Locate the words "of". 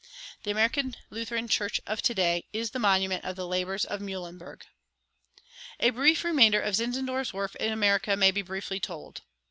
1.85-2.01, 3.23-3.35, 3.85-3.99, 6.59-6.73